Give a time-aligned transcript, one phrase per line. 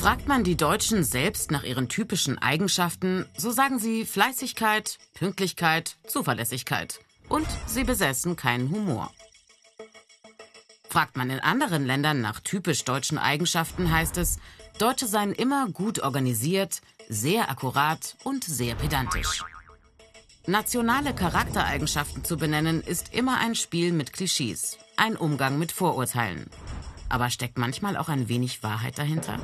[0.00, 7.00] Fragt man die Deutschen selbst nach ihren typischen Eigenschaften, so sagen sie Fleißigkeit, Pünktlichkeit, Zuverlässigkeit.
[7.28, 9.12] Und sie besessen keinen Humor.
[10.88, 14.38] Fragt man in anderen Ländern nach typisch deutschen Eigenschaften, heißt es,
[14.78, 19.42] Deutsche seien immer gut organisiert, sehr akkurat und sehr pedantisch.
[20.46, 26.48] Nationale Charaktereigenschaften zu benennen, ist immer ein Spiel mit Klischees, ein Umgang mit Vorurteilen.
[27.08, 29.38] Aber steckt manchmal auch ein wenig Wahrheit dahinter?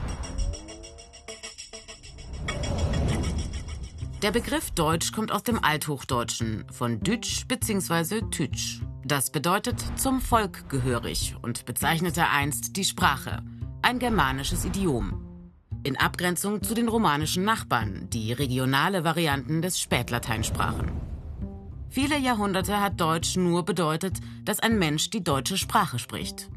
[4.24, 8.22] Der Begriff Deutsch kommt aus dem Althochdeutschen, von Dütsch bzw.
[8.30, 8.80] Tütsch.
[9.04, 13.42] Das bedeutet zum Volk gehörig und bezeichnete einst die Sprache,
[13.82, 15.20] ein germanisches Idiom.
[15.82, 20.90] In Abgrenzung zu den romanischen Nachbarn, die regionale Varianten des Spätlatein sprachen.
[21.90, 26.48] Viele Jahrhunderte hat Deutsch nur bedeutet, dass ein Mensch die deutsche Sprache spricht.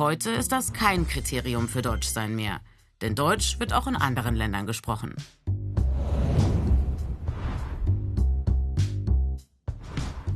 [0.00, 2.62] Heute ist das kein Kriterium für Deutschsein mehr,
[3.02, 5.14] denn Deutsch wird auch in anderen Ländern gesprochen.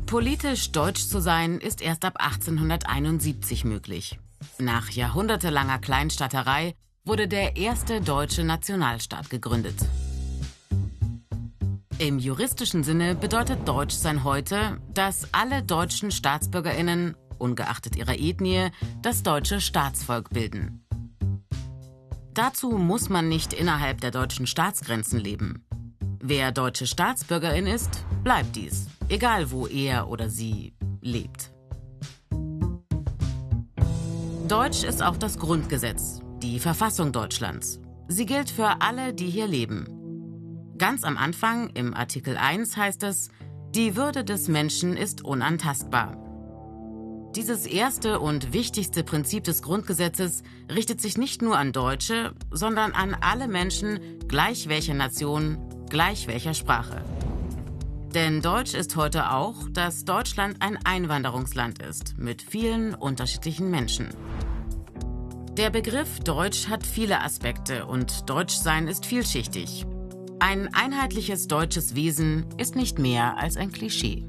[0.04, 4.18] Politisch deutsch zu sein ist erst ab 1871 möglich.
[4.58, 6.74] Nach jahrhundertelanger Kleinstaaterei
[7.06, 9.76] wurde der erste deutsche Nationalstaat gegründet.
[11.98, 18.68] Im juristischen Sinne bedeutet Deutschsein heute, dass alle deutschen Staatsbürgerinnen, ungeachtet ihrer Ethnie,
[19.02, 20.84] das deutsche Staatsvolk bilden.
[22.32, 25.64] Dazu muss man nicht innerhalb der deutschen Staatsgrenzen leben.
[26.20, 31.50] Wer deutsche Staatsbürgerin ist, bleibt dies egal wo er oder sie lebt.
[34.48, 37.80] Deutsch ist auch das Grundgesetz, die Verfassung Deutschlands.
[38.08, 39.86] Sie gilt für alle, die hier leben.
[40.76, 43.30] Ganz am Anfang, im Artikel 1, heißt es,
[43.74, 46.23] die Würde des Menschen ist unantastbar.
[47.36, 53.16] Dieses erste und wichtigste Prinzip des Grundgesetzes richtet sich nicht nur an Deutsche, sondern an
[53.20, 55.58] alle Menschen, gleich welcher Nation,
[55.90, 57.02] gleich welcher Sprache.
[58.14, 64.10] Denn Deutsch ist heute auch, dass Deutschland ein Einwanderungsland ist mit vielen unterschiedlichen Menschen.
[65.56, 69.86] Der Begriff Deutsch hat viele Aspekte und Deutschsein ist vielschichtig.
[70.38, 74.24] Ein einheitliches deutsches Wesen ist nicht mehr als ein Klischee.